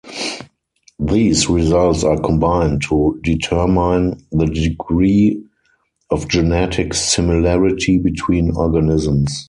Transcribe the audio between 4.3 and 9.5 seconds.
the degree of genetic similarity between organisms.